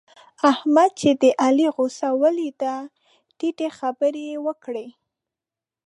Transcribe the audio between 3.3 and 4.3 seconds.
ټيټه خبره